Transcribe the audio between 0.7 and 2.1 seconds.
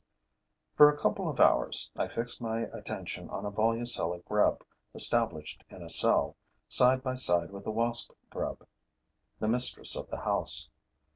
For a couple of hours, I